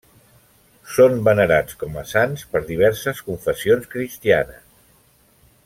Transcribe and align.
Són 0.93 1.19
venerats 1.27 1.77
com 1.83 1.99
a 2.03 2.05
sants 2.13 2.45
per 2.55 2.63
diverses 2.71 3.21
confessions 3.29 3.87
cristianes. 3.93 4.65